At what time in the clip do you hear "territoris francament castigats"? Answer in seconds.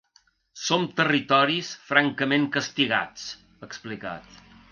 0.99-3.27